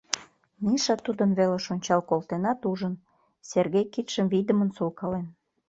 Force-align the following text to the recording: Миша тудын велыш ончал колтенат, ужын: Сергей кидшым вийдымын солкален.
Миша 0.65 0.95
тудын 1.05 1.31
велыш 1.37 1.65
ончал 1.73 2.01
колтенат, 2.09 2.59
ужын: 2.71 2.93
Сергей 3.49 3.85
кидшым 3.93 4.25
вийдымын 4.33 4.69
солкален. 4.77 5.25